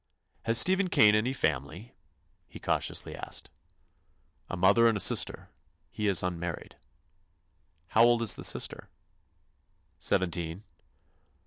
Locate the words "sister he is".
4.99-6.23